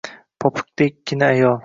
Popukdekkina 0.43 1.25
ayol 1.31 1.59